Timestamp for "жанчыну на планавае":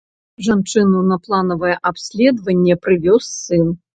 0.45-1.75